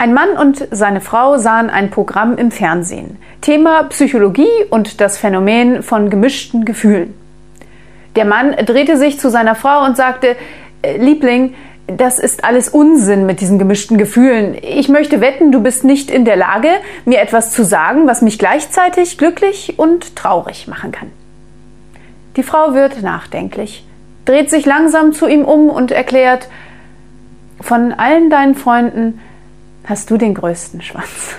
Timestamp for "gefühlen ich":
13.98-14.88